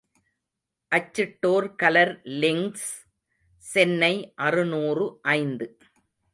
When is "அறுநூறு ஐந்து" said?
4.35-5.67